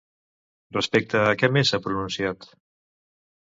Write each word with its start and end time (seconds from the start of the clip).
Respecte 0.77 1.21
a 1.25 1.35
què 1.41 1.51
més 1.59 1.73
s'ha 1.75 1.81
pronunciat? 1.89 2.49